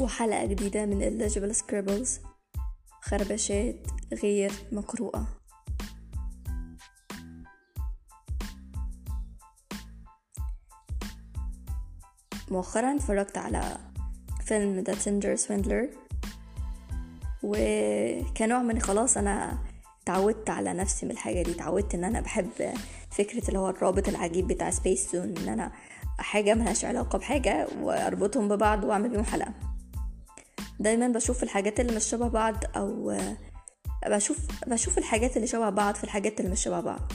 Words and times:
وحلقة 0.00 0.46
جديدة 0.46 0.86
من 0.86 1.00
Illegible 1.00 1.56
Scribbles. 1.56 2.08
خربشات 3.02 3.86
غير 4.22 4.52
مقروءة. 4.72 5.26
مؤخرا 12.50 12.96
اتفرجت 12.96 13.38
على 13.38 13.78
فيلم 14.44 14.84
The 14.84 14.94
Tinder 14.94 15.40
Swindler 15.46 15.86
وكنوع 17.42 18.62
من 18.62 18.80
خلاص 18.80 19.16
أنا 19.16 19.58
اتعودت 20.02 20.50
على 20.50 20.72
نفسي 20.72 21.06
من 21.06 21.12
الحاجة 21.12 21.42
دي. 21.42 21.50
اتعودت 21.50 21.94
إن 21.94 22.04
أنا 22.04 22.20
بحب 22.20 22.50
فكرة 23.10 23.48
اللي 23.48 23.58
هو 23.58 23.70
الرابط 23.70 24.08
العجيب 24.08 24.46
بتاع 24.46 24.70
سبيس 24.70 25.10
تون 25.10 25.36
إن 25.36 25.48
أنا 25.48 25.72
حاجة 26.18 26.54
ملهاش 26.54 26.84
علاقة 26.84 27.18
بحاجة 27.18 27.68
وأربطهم 27.80 28.48
ببعض 28.48 28.84
وأعمل 28.84 29.08
بيهم 29.08 29.24
حلقة. 29.24 29.69
دايما 30.80 31.08
بشوف 31.08 31.42
الحاجات 31.42 31.80
اللي 31.80 31.96
مش 31.96 32.04
شبه 32.04 32.28
بعض 32.28 32.54
أو 32.76 33.16
بشوف 34.06 34.38
بشوف 34.66 34.98
الحاجات 34.98 35.36
اللي 35.36 35.46
شبه 35.46 35.70
بعض 35.70 35.94
في 35.94 36.04
الحاجات 36.04 36.40
اللي 36.40 36.50
مش 36.50 36.62
شبه 36.62 36.80
بعض. 36.80 37.12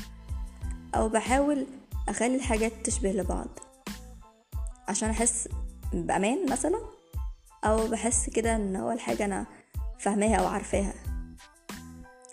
أو 0.95 1.09
بحاول 1.09 1.67
أخلي 2.09 2.35
الحاجات 2.35 2.71
تشبه 2.83 3.11
لبعض. 3.11 3.47
عشان 4.87 5.09
أحس 5.09 5.49
بأمان 5.93 6.51
مثلا 6.51 6.79
أو 7.63 7.87
بحس 7.87 8.29
كده 8.29 8.55
إن 8.55 8.75
هو 8.75 8.91
الحاجة 8.91 9.25
أنا 9.25 9.45
فاهماها 9.99 10.35
أو 10.35 10.47
عارفاها. 10.47 10.93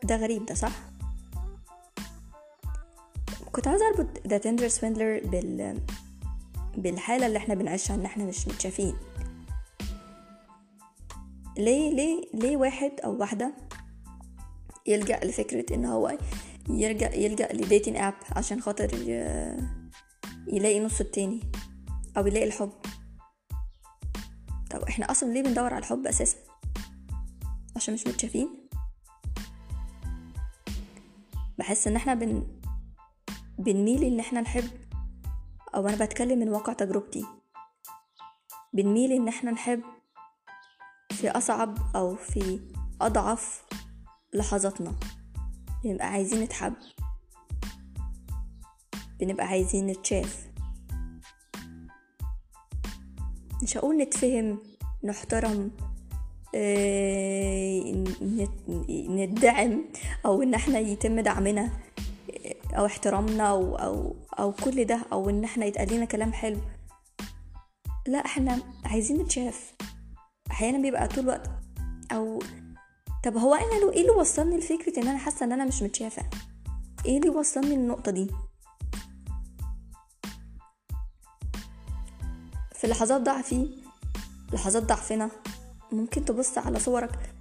ده 0.02 0.16
غريب 0.16 0.46
ده 0.46 0.54
صح؟ 0.54 0.72
كنت 3.52 3.68
عاوزة 3.68 3.88
أربط 3.88 4.26
ذا 4.26 4.38
Tinder 4.38 4.68
Swindler 4.68 5.20
بال 5.24 5.80
بالحالة 6.76 7.26
اللي 7.26 7.38
إحنا 7.38 7.54
بنعيشها 7.54 7.94
إن 7.94 8.04
إحنا 8.04 8.24
مش 8.24 8.48
متشافين. 8.48 8.96
ليه 11.58 11.94
ليه 11.94 12.22
ليه 12.34 12.56
واحد 12.56 13.00
أو 13.04 13.20
واحدة 13.20 13.54
يلجأ 14.86 15.20
لفكرة 15.24 15.74
إن 15.74 15.84
هو 15.84 16.18
يلجأ 16.68 17.14
يلجأ 17.14 17.48
ل 17.52 17.58
dating 17.58 17.96
app 17.96 18.14
عشان 18.36 18.60
خاطر 18.60 18.94
يلاقي 20.46 20.80
نص 20.80 21.00
التاني 21.00 21.40
أو 22.16 22.26
يلاقي 22.26 22.46
الحب؟ 22.46 22.72
طب 24.70 24.82
إحنا 24.82 25.10
أصلا 25.10 25.32
ليه 25.32 25.42
بندور 25.42 25.74
على 25.74 25.78
الحب 25.78 26.06
أساسا؟ 26.06 26.36
عشان 27.76 27.94
مش 27.94 28.06
متشافين؟ 28.06 28.48
بحس 31.58 31.86
إن 31.86 31.96
إحنا 31.96 32.14
بن 32.14 32.46
بنميل 33.58 34.04
إن 34.04 34.20
إحنا 34.20 34.40
نحب 34.40 34.70
أو 35.74 35.88
أنا 35.88 36.04
بتكلم 36.04 36.38
من 36.38 36.48
واقع 36.48 36.72
تجربتي. 36.72 37.24
بنميل 38.72 39.12
إن 39.12 39.28
إحنا 39.28 39.50
نحب 39.50 39.82
في 41.22 41.30
أصعب 41.30 41.78
أو 41.96 42.14
في 42.14 42.60
أضعف 43.00 43.64
لحظاتنا. 44.34 44.94
بنبقى 45.84 46.06
عايزين 46.06 46.40
نتحب. 46.42 46.74
بنبقى 49.20 49.46
عايزين 49.46 49.86
نتشاف. 49.86 50.46
مش 53.62 53.76
هقول 53.76 53.96
نتفهم 53.96 54.58
نحترم 55.04 55.70
ندعم 59.08 59.84
أو 60.26 60.42
إن 60.42 60.54
إحنا 60.54 60.78
يتم 60.78 61.20
دعمنا 61.20 61.70
أو 62.76 62.86
احترامنا 62.86 63.50
أو 63.50 63.76
أو 63.76 64.16
أو 64.38 64.52
كل 64.52 64.84
ده 64.84 65.06
أو 65.12 65.30
إن 65.30 65.44
إحنا 65.44 65.66
يتقال 65.66 65.92
لنا 65.92 66.04
كلام 66.04 66.32
حلو. 66.32 66.60
لا 68.06 68.18
إحنا 68.18 68.62
عايزين 68.84 69.18
نتشاف. 69.22 69.72
أحيانا 70.50 70.78
بيبقى 70.78 71.08
طول 71.08 71.24
الوقت 71.24 71.50
أو 72.12 72.38
طب 73.24 73.36
هو 73.36 73.54
أنا 73.54 73.80
لو 73.80 73.90
إيه 73.90 74.00
اللي 74.00 74.10
وصلني 74.10 74.56
لفكرة 74.56 75.02
إن 75.02 75.08
أنا 75.08 75.18
حاسة 75.18 75.44
إن 75.46 75.52
أنا 75.52 75.64
مش 75.64 75.82
متشافة؟ 75.82 76.22
إيه 77.06 77.18
اللي 77.18 77.28
وصلني 77.28 77.76
للنقطة 77.76 78.12
دي؟ 78.12 78.30
في 82.74 82.86
لحظات 82.86 83.20
ضعفي 83.20 83.70
لحظات 84.52 84.82
ضعفنا 84.82 85.30
ممكن 85.92 86.24
تبص 86.24 86.58
على 86.58 86.78
صورك 86.80 87.34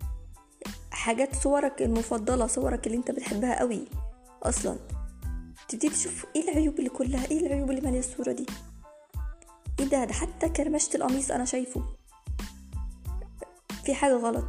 حاجات 0.91 1.35
صورك 1.35 1.81
المفضلة 1.81 2.47
صورك 2.47 2.87
اللي 2.87 2.97
أنت 2.97 3.11
بتحبها 3.11 3.59
قوي 3.59 3.85
أصلا 4.43 4.77
تبتدي 5.67 5.89
تشوف 5.89 6.25
إيه 6.35 6.51
العيوب 6.51 6.79
اللي 6.79 6.89
كلها 6.89 7.25
إيه 7.31 7.47
العيوب 7.47 7.69
اللي 7.69 7.81
مالية 7.81 7.99
الصورة 7.99 8.31
دي؟ 8.31 8.45
إيه 9.79 9.85
ده؟ 9.85 10.05
ده 10.05 10.13
حتى 10.13 10.49
كرمشة 10.49 10.95
القميص 10.95 11.31
أنا 11.31 11.45
شايفه. 11.45 11.83
في 13.91 13.95
حاجة 13.95 14.13
غلط. 14.17 14.45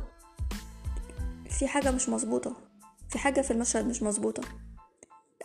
في 1.50 1.68
حاجة 1.68 1.90
مش 1.90 2.08
مظبوطة. 2.08 2.56
في 3.08 3.18
حاجة 3.18 3.40
في 3.40 3.50
المشهد 3.50 3.86
مش 3.86 4.02
مظبوطة. 4.02 4.42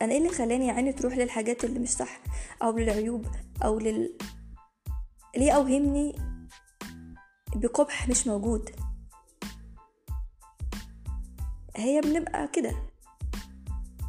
أنا 0.02 0.12
إيه 0.12 0.18
اللي 0.18 0.28
خلاني 0.28 0.70
عيني 0.70 0.92
تروح 0.92 1.16
للحاجات 1.16 1.64
اللي 1.64 1.78
مش 1.78 1.90
صح؟ 1.90 2.20
أو 2.62 2.78
للعيوب؟ 2.78 3.26
أو 3.64 3.78
لل 3.78 4.18
ليه 5.36 5.52
أوهمني 5.52 6.16
بقبح 7.54 8.08
مش 8.08 8.26
موجود؟ 8.26 8.70
هي 11.76 12.00
بنبقى 12.00 12.48
كده. 12.48 12.76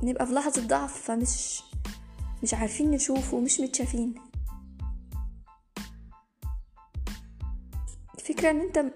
نبقى 0.04 0.26
في 0.26 0.34
لحظة 0.34 0.68
ضعف 0.68 1.02
فمش 1.02 1.64
مش 2.44 2.54
عارفين 2.54 2.92
نشوف 2.92 3.34
ومش 3.34 3.60
متشافين. 3.60 4.16
الفكرة 8.20 8.50
إن 8.52 8.62
أنت 8.62 8.94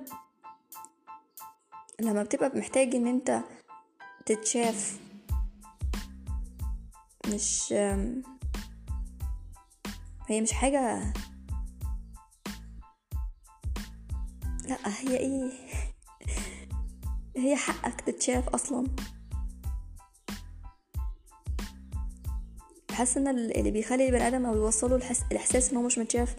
لما 2.04 2.24
بتبقى 2.24 2.52
محتاج 2.56 2.96
إن 2.96 3.08
أنت 3.08 3.44
تتشاف 4.26 5.00
مش 7.34 7.74
هي 10.28 10.42
مش 10.42 10.52
حاجة 10.52 11.14
لا 14.68 14.78
هي 14.86 15.18
إيه؟ 15.18 15.52
هي 17.38 17.56
حقك 17.56 18.02
تتشاف 18.02 18.50
أصلا. 18.50 18.88
بحس 22.90 23.18
إن 23.18 23.28
اللي 23.28 23.72
بيخلي 23.72 24.06
البني 24.06 24.28
آدم 24.28 24.46
أو 24.46 24.56
يوصله 24.56 24.96
الحس... 24.96 25.24
الإحساس 25.32 25.72
إن 25.72 25.78
هو 25.78 25.84
مش 25.84 25.98
متشاف 25.98 26.36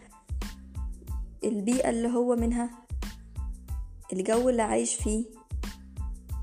البيئة 1.45 1.91
اللي 1.91 2.09
هو 2.09 2.37
منها 2.37 2.71
الجو 4.13 4.49
اللي 4.49 4.63
عايش 4.63 4.95
فيه. 4.95 5.44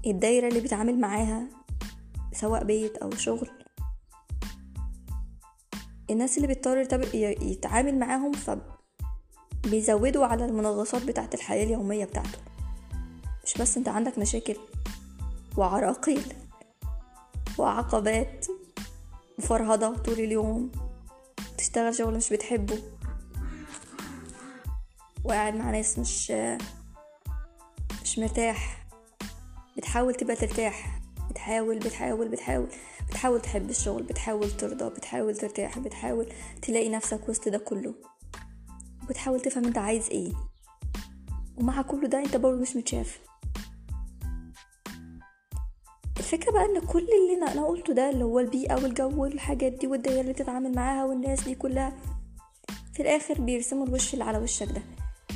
الدايرة 0.05 0.47
اللي 0.47 0.59
بيتعامل 0.59 0.99
معاها 0.99 1.47
سواء 2.33 2.63
بيت 2.63 2.97
أو 2.97 3.11
شغل. 3.11 3.49
الناس 6.09 6.37
اللي 6.37 6.47
بيضطر 6.47 6.77
يتعامل 7.41 7.99
معاهم 7.99 8.31
فبيزودوا 9.63 10.25
على 10.25 10.45
المنغصات 10.45 11.03
بتاعة 11.03 11.29
الحياة 11.33 11.63
اليومية 11.63 12.05
بتاعته. 12.05 12.39
مش 13.45 13.53
بس 13.61 13.77
انت 13.77 13.87
عندك 13.87 14.17
مشاكل 14.19 14.55
وعراقيل 15.57 16.33
وعقبات 17.57 18.45
وفرهضة 19.39 19.97
طول 19.97 20.13
اليوم 20.13 20.71
تشتغل 21.57 21.95
شغل 21.95 22.17
مش 22.17 22.33
بتحبه 22.33 22.77
وقاعد 25.23 25.55
مع 25.55 25.71
ناس 25.71 25.99
مش 25.99 26.31
مش 28.03 28.19
مرتاح. 28.19 28.80
بتحاول 29.77 30.15
تبقى 30.15 30.35
ترتاح. 30.35 31.01
بتحاول 31.29 31.79
بتحاول 31.79 32.27
بتحاول. 32.27 32.67
بتحاول 33.09 33.41
تحب 33.41 33.69
الشغل 33.69 34.03
بتحاول 34.03 34.51
ترضى 34.51 34.89
بتحاول 34.89 35.35
ترتاح 35.35 35.79
بتحاول 35.79 36.27
تلاقي 36.61 36.89
نفسك 36.89 37.29
وسط 37.29 37.49
ده 37.49 37.57
كله. 37.57 37.93
وبتحاول 39.03 39.39
تفهم 39.41 39.65
انت 39.65 39.77
عايز 39.77 40.09
إيه. 40.09 40.31
ومع 41.57 41.81
كل 41.81 42.07
ده 42.07 42.19
انت 42.19 42.37
برضه 42.37 42.61
مش 42.61 42.75
متشاف. 42.75 43.19
الفكرة 46.17 46.51
بقى 46.51 46.65
ان 46.65 46.79
كل 46.79 46.99
اللي 46.99 47.51
أنا 47.51 47.65
قلته 47.65 47.93
ده 47.93 48.09
اللي 48.09 48.23
هو 48.23 48.39
البيئة 48.39 48.83
والجو 48.83 49.21
والحاجات 49.23 49.73
دي 49.73 49.87
والدايرة 49.87 50.21
اللي 50.21 50.33
تتعامل 50.33 50.75
معاها 50.75 51.05
والناس 51.05 51.43
دي 51.43 51.55
كلها 51.55 51.97
في 52.93 53.01
الآخر 53.01 53.41
بيرسموا 53.41 53.85
الوش 53.87 54.13
اللي 54.13 54.23
على 54.25 54.37
وشك 54.37 54.67
ده. 54.71 54.81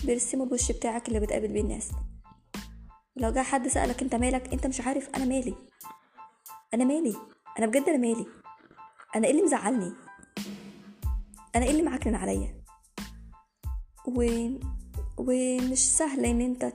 بيرسموا 0.05 0.45
الوش 0.45 0.71
بتاعك 0.71 1.07
اللي 1.07 1.19
بتقابل 1.19 1.47
بيه 1.47 1.61
الناس. 1.61 1.91
لو 3.17 3.31
جه 3.31 3.43
حد 3.43 3.67
سألك 3.67 4.01
انت 4.01 4.15
مالك 4.15 4.53
انت 4.53 4.67
مش 4.67 4.81
عارف 4.81 5.09
أنا 5.15 5.25
مالي. 5.25 5.55
أنا 6.73 6.83
مالي. 6.83 7.15
أنا 7.59 7.65
بجد 7.67 7.89
أنا 7.89 7.97
مالي. 7.97 8.25
أنا 9.15 9.27
إيه 9.27 9.31
اللي 9.31 9.43
مزعلني؟ 9.43 9.93
أنا 11.55 11.65
إيه 11.65 11.71
اللي 11.71 11.81
معكنن 11.81 12.15
عليا؟ 12.15 12.63
و... 14.07 14.49
ومش 15.17 15.91
سهل 15.91 16.25
إن 16.25 16.41
انت 16.41 16.73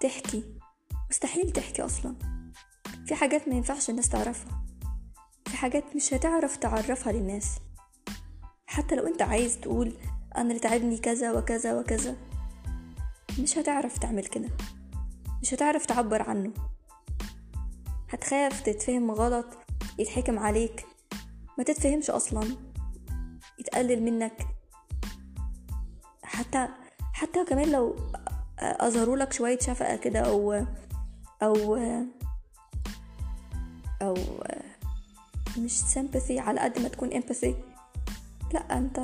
تحكي. 0.00 0.44
مستحيل 1.10 1.50
تحكي 1.52 1.82
أصلا. 1.82 2.16
في 3.06 3.14
حاجات 3.14 3.48
ما 3.48 3.54
ينفعش 3.54 3.90
الناس 3.90 4.08
تعرفها. 4.08 4.64
في 5.46 5.56
حاجات 5.56 5.96
مش 5.96 6.14
هتعرف 6.14 6.56
تعرفها 6.56 7.12
للناس. 7.12 7.58
حتى 8.66 8.94
لو 8.94 9.06
انت 9.06 9.22
عايز 9.22 9.60
تقول 9.60 9.92
أنا 10.36 10.48
اللي 10.48 10.58
تعبني 10.58 10.98
كذا 10.98 11.32
وكذا 11.32 11.80
وكذا 11.80 12.16
مش 13.38 13.58
هتعرف 13.58 13.98
تعمل 13.98 14.24
كده. 14.24 14.48
مش 15.42 15.54
هتعرف 15.54 15.86
تعبر 15.86 16.22
عنه. 16.22 16.52
هتخاف 18.10 18.60
تتفهم 18.60 19.10
غلط 19.10 19.46
يتحكم 19.98 20.38
عليك. 20.38 20.86
ما 21.58 21.64
تتفهمش 21.64 22.10
أصلا. 22.10 22.56
يتقلل 23.58 24.02
منك. 24.02 24.46
حتى 26.22 26.68
حتى 27.12 27.44
كمان 27.44 27.72
لو 27.72 27.96
أظهروا 28.58 29.16
لك 29.16 29.32
شوية 29.32 29.58
شفقة 29.58 29.96
كده 29.96 30.20
أو 30.20 30.52
أو 31.42 31.76
أو 34.02 34.14
مش 35.58 35.80
sympathy 35.80 36.30
على 36.38 36.60
قد 36.60 36.78
ما 36.78 36.88
تكون 36.88 37.10
empathy. 37.10 37.54
لأ 38.54 38.78
أنت 38.78 39.00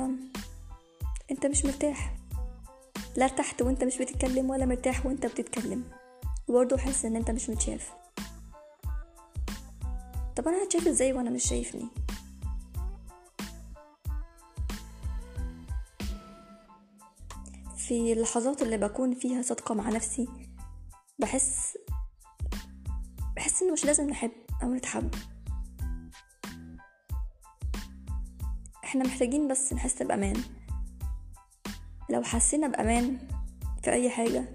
أنت 1.31 1.45
مش 1.45 1.65
مرتاح. 1.65 2.15
لا 3.15 3.25
ارتحت 3.25 3.61
وأنت 3.61 3.83
مش 3.83 3.97
بتتكلم 3.97 4.49
ولا 4.49 4.65
مرتاح 4.65 5.05
وأنت 5.05 5.25
بتتكلم. 5.25 5.83
وبرضه 6.47 6.77
حاسس 6.77 7.05
إن 7.05 7.15
أنت 7.15 7.31
مش 7.31 7.49
متشاف. 7.49 7.93
طب 10.35 10.47
أنا 10.47 10.63
هتشاف 10.63 10.87
إزاي 10.87 11.13
وأنا 11.13 11.29
مش 11.29 11.43
شايفني؟ 11.43 11.87
في 17.77 18.13
اللحظات 18.13 18.61
اللي 18.61 18.77
بكون 18.77 19.15
فيها 19.15 19.41
صادقة 19.41 19.75
مع 19.75 19.89
نفسي 19.89 20.27
بحس 21.19 21.77
بحس 23.35 23.61
إنه 23.61 23.73
مش 23.73 23.85
لازم 23.85 24.09
نحب 24.09 24.31
أو 24.63 24.73
نتحب. 24.73 25.15
إحنا 28.83 29.03
محتاجين 29.03 29.47
بس 29.47 29.73
نحس 29.73 30.01
بأمان. 30.03 30.43
لو 32.09 32.23
حسينا 32.23 32.67
بأمان 32.67 33.17
في 33.83 33.91
أي 33.91 34.09
حاجة 34.09 34.45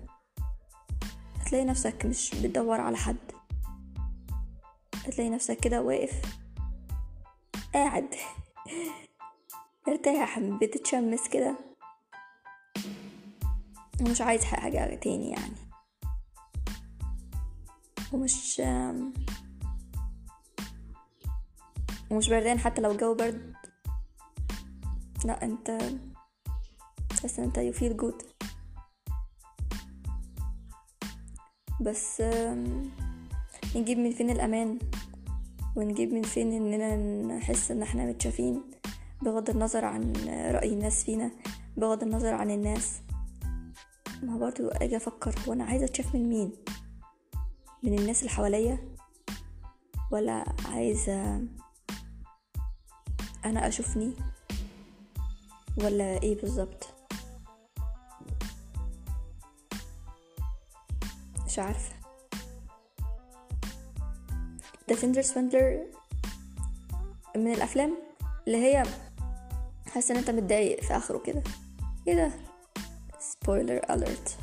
هتلاقي 1.52 1.66
نفسك 1.66 2.06
مش 2.06 2.34
بتدور 2.34 2.80
على 2.80 2.96
حد. 2.96 3.32
هتلاقي 4.94 5.30
نفسك 5.30 5.60
كده 5.60 5.82
واقف 5.82 6.22
قاعد 7.74 8.14
مرتاح 9.88 10.38
بتتشمس 10.38 11.28
كده. 11.28 11.56
ومش 14.00 14.20
عايز 14.20 14.44
حاجة 14.44 14.94
تاني 14.94 15.30
يعني. 15.30 15.56
ومش 18.12 18.62
ومش 22.10 22.28
بردان 22.28 22.58
حتى 22.58 22.80
لو 22.80 22.90
الجو 22.90 23.14
برد. 23.14 23.54
لا 25.24 25.44
انت 25.44 25.70
إن 27.38 27.44
انت 27.44 27.58
you 27.58 27.78
feel 27.78 28.02
good. 28.02 28.31
بس 31.82 32.22
نجيب 33.76 33.98
من 33.98 34.10
فين 34.10 34.30
الأمان؟ 34.30 34.78
ونجيب 35.76 36.12
من 36.12 36.22
فين 36.22 36.52
إننا 36.52 36.96
نحس 37.36 37.70
إن 37.70 37.82
إحنا 37.82 38.06
متشافين 38.06 38.62
بغض 39.22 39.50
النظر 39.50 39.84
عن 39.84 40.12
رأي 40.50 40.72
الناس 40.72 41.04
فينا 41.04 41.30
بغض 41.76 42.02
النظر 42.02 42.34
عن 42.34 42.50
الناس. 42.50 43.00
ما 44.22 44.38
برضو 44.38 44.68
أجي 44.68 44.96
أفكر 44.96 45.34
هو 45.48 45.52
أنا 45.52 45.64
عايزة 45.64 45.84
أتشاف 45.84 46.14
من 46.14 46.28
مين؟ 46.28 46.52
من 47.82 47.98
الناس 47.98 48.18
اللي 48.20 48.30
حواليا؟ 48.30 48.78
ولا 50.10 50.44
عايزة 50.64 51.46
أنا 53.44 53.68
أشوفني؟ 53.68 54.12
ولا 55.78 56.22
إيه 56.22 56.40
بالظبط؟ 56.40 56.91
مش 61.52 61.58
عارفة. 61.58 61.92
ده 64.88 64.94
Tinder 64.94 65.22
Swindler 65.22 65.86
من 67.36 67.52
الأفلام 67.52 67.96
اللي 68.46 68.58
هي 68.58 68.82
حاسة 69.86 70.12
إن 70.12 70.18
أنت 70.18 70.30
متضايق 70.30 70.82
في 70.82 70.96
آخره 70.96 71.18
كده. 71.18 71.42
إيه 72.08 72.14
ده؟ 72.14 72.32
spoiler 73.18 73.80
alert 73.90 74.38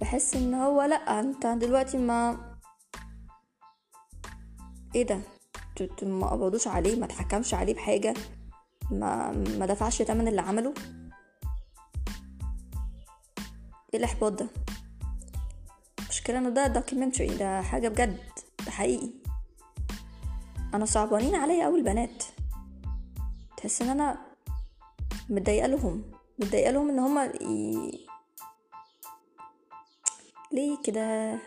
بحس 0.00 0.34
إن 0.36 0.54
هو 0.54 0.82
لأ 0.82 1.20
أنت 1.20 1.46
دلوقتي 1.46 1.98
ما 1.98 2.38
إيه 4.94 5.06
ده؟ 5.06 5.20
ما 6.02 6.26
قبضوش 6.26 6.68
عليه 6.68 7.00
ما 7.00 7.06
تحكمش 7.06 7.54
عليه 7.54 7.74
بحاجة 7.74 8.14
ما 8.90 9.32
ما 9.32 9.66
دفعش 9.66 10.02
تمن 10.02 10.28
اللي 10.28 10.40
عمله؟ 10.40 10.74
إيه 13.94 13.98
الإحباط 13.98 14.32
ده؟ 14.32 14.48
مشكلة 16.28 16.38
إنه 16.40 16.50
ده 16.50 16.66
دوكيومنتري 16.66 17.26
ده 17.26 17.62
حاجة 17.62 17.88
بجد 17.88 18.18
ده 18.66 18.70
حقيقي. 18.70 19.10
أنا 20.74 20.84
صعبانين 20.84 21.34
عليا 21.34 21.66
أوي 21.66 21.78
البنات. 21.78 22.24
تحس 23.56 23.82
إن 23.82 23.88
أنا 23.88 24.18
متضايقة 25.28 25.66
لهم 25.66 26.02
متضايقة 26.38 26.70
لهم 26.70 26.88
إن 26.88 26.98
هما 26.98 27.24
ي... 27.24 27.90
ليه 30.52 30.78
كده؟ 30.84 31.38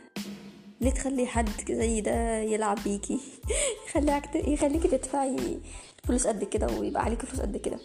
ليه 0.82 0.92
تخلي 0.92 1.28
حد 1.28 1.50
زي 1.70 2.02
ده 2.02 2.38
يلعب 2.38 2.78
بيكي؟ 2.84 3.20
يخليك 3.88 4.36
يخليكي 4.36 4.88
تدفعي 4.88 5.60
فلوس 6.04 6.28
قد 6.28 6.44
كده 6.44 6.68
ويبقى 6.80 7.04
عليكي 7.04 7.28
فلوس 7.28 7.42
قد 7.42 7.58
كده. 7.58 7.80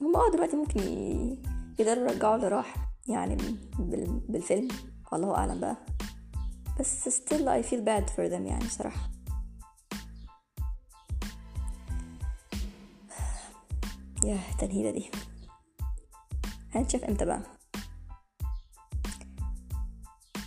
هم 0.00 0.16
آه 0.16 0.30
دلوقتي 0.30 0.56
ممكن 0.56 0.80
يقدروا 1.78 2.10
يرجعوا 2.10 2.36
اللي 2.36 2.48
راح 2.48 2.74
يعني 3.08 3.36
بالفيلم. 4.28 4.68
الله 5.12 5.34
أعلم 5.36 5.60
بقى. 5.60 5.76
بس 6.78 7.08
still 7.08 7.48
I 7.48 7.62
feel 7.66 7.84
bad 7.84 8.10
for 8.10 8.28
them 8.30 8.46
يعني 8.46 8.68
صراحة. 8.68 9.10
يا 14.24 14.38
التنهيدة 14.52 14.90
دي. 14.90 15.10
هنشوف 16.74 17.04
إمتى 17.04 17.24
بقى. 17.24 17.42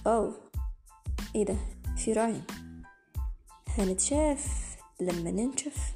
أوه. 0.08 0.52
إيه 1.36 1.46
ده؟ 1.46 1.56
في 1.98 2.14
راعي 2.14 2.42
هنتشاف 3.68 4.78
لما 5.02 5.32
ننشف. 5.32 5.94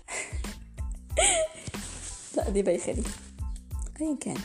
لا 2.36 2.50
دي 2.50 2.62
بايخة 2.62 2.92
دي. 2.92 3.04
ايا 4.02 4.16
كان. 4.16 4.38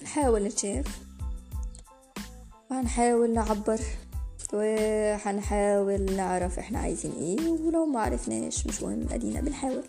هنحاول 0.00 0.44
نتشاف. 0.44 1.05
وهنحاول 2.70 3.34
نعبر 3.34 3.80
وهنحاول 4.52 6.16
نعرف 6.16 6.58
إحنا 6.58 6.78
عايزين 6.78 7.12
إيه 7.12 7.48
ولو 7.48 7.86
ما 7.86 8.00
عرفناش 8.00 8.66
مش 8.66 8.82
مهم 8.82 9.06
أدينا 9.10 9.40
بنحاول. 9.40 9.84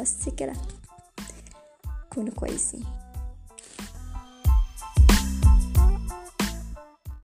بس 0.00 0.28
كده. 0.28 0.52
كونوا 2.14 2.34
كويسين. 2.34 2.84